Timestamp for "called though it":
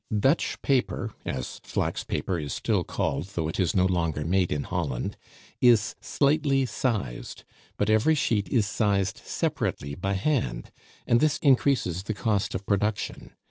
2.83-3.59